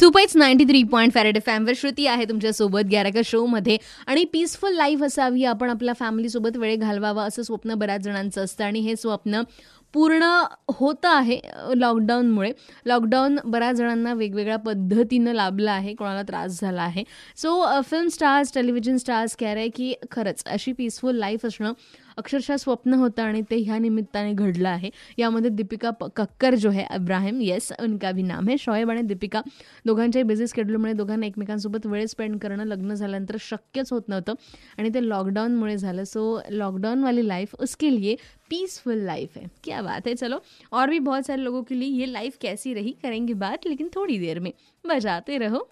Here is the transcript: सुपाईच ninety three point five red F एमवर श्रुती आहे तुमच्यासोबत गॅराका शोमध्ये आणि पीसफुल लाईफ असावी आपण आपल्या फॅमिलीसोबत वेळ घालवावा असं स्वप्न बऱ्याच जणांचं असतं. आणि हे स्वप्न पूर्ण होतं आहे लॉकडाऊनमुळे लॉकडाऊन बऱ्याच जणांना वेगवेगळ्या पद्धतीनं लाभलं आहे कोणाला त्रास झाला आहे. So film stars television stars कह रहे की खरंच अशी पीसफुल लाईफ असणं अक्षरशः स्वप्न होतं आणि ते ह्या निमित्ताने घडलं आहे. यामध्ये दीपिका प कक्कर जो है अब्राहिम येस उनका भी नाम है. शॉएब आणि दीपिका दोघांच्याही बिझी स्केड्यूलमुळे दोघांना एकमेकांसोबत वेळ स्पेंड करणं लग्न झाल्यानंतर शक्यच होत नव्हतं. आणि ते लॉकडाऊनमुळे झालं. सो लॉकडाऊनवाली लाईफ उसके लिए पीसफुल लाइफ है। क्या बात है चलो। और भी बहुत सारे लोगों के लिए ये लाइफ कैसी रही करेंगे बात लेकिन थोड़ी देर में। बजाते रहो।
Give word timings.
सुपाईच 0.00 0.36
ninety 0.36 0.64
three 0.64 0.82
point 0.82 1.12
five red 1.12 1.36
F 1.36 1.48
एमवर 1.48 1.72
श्रुती 1.76 2.06
आहे 2.06 2.24
तुमच्यासोबत 2.24 2.88
गॅराका 2.92 3.20
शोमध्ये 3.24 3.76
आणि 4.06 4.24
पीसफुल 4.24 4.72
लाईफ 4.72 5.02
असावी 5.02 5.44
आपण 5.44 5.70
आपल्या 5.70 5.94
फॅमिलीसोबत 5.94 6.56
वेळ 6.56 6.76
घालवावा 6.76 7.24
असं 7.24 7.42
स्वप्न 7.42 7.74
बऱ्याच 7.74 8.00
जणांचं 8.00 8.44
असतं. 8.44 8.64
आणि 8.64 8.80
हे 8.80 8.96
स्वप्न 8.96 9.42
पूर्ण 9.94 10.22
होतं 10.78 11.08
आहे 11.08 11.40
लॉकडाऊनमुळे 11.74 12.50
लॉकडाऊन 12.86 13.38
बऱ्याच 13.44 13.76
जणांना 13.76 14.12
वेगवेगळ्या 14.14 14.56
पद्धतीनं 14.56 15.32
लाभलं 15.34 15.70
आहे 15.70 15.94
कोणाला 15.94 16.22
त्रास 16.22 16.60
झाला 16.60 16.82
आहे. 16.82 17.04
So 17.36 17.80
film 17.90 18.08
stars 18.08 18.54
television 18.54 18.96
stars 18.96 19.36
कह 19.36 19.52
रहे 19.54 19.68
की 19.68 19.92
खरंच 20.10 20.42
अशी 20.46 20.72
पीसफुल 20.72 21.18
लाईफ 21.18 21.46
असणं 21.46 21.72
अक्षरशः 22.18 22.56
स्वप्न 22.56 22.94
होतं 22.94 23.22
आणि 23.22 23.40
ते 23.50 23.56
ह्या 23.62 23.78
निमित्ताने 23.78 24.32
घडलं 24.32 24.68
आहे. 24.68 24.90
यामध्ये 25.18 25.50
दीपिका 25.50 25.90
प 25.90 26.04
कक्कर 26.16 26.54
जो 26.54 26.70
है 26.70 26.84
अब्राहिम 26.90 27.40
येस 27.40 27.72
उनका 27.82 28.12
भी 28.12 28.22
नाम 28.22 28.48
है. 28.48 28.56
शॉएब 28.58 28.90
आणि 28.90 29.02
दीपिका 29.02 29.40
दोघांच्याही 29.86 30.22
बिझी 30.28 30.46
स्केड्यूलमुळे 30.46 30.92
दोघांना 30.92 31.26
एकमेकांसोबत 31.26 31.86
वेळ 31.86 32.06
स्पेंड 32.06 32.38
करणं 32.42 32.64
लग्न 32.64 32.94
झाल्यानंतर 32.94 33.36
शक्यच 33.40 33.92
होत 33.92 34.08
नव्हतं. 34.08 34.34
आणि 34.78 34.90
ते 34.94 35.08
लॉकडाऊनमुळे 35.08 35.76
झालं. 35.76 36.04
सो 36.04 36.40
लॉकडाऊनवाली 36.50 37.26
लाईफ 37.28 37.54
उसके 37.60 37.94
लिए 37.94 38.16
पीसफुल 38.48 38.96
लाइफ 38.96 39.36
है। 39.36 39.50
क्या 39.64 39.82
बात 39.82 40.06
है 40.06 40.14
चलो। 40.14 40.42
और 40.72 40.90
भी 40.90 41.00
बहुत 41.00 41.26
सारे 41.26 41.42
लोगों 41.42 41.62
के 41.62 41.74
लिए 41.74 41.88
ये 41.88 42.06
लाइफ 42.06 42.36
कैसी 42.36 42.74
रही 42.74 42.96
करेंगे 43.02 43.34
बात 43.34 43.66
लेकिन 43.66 43.90
थोड़ी 43.96 44.18
देर 44.18 44.40
में। 44.40 44.52
बजाते 44.86 45.38
रहो। 45.38 45.70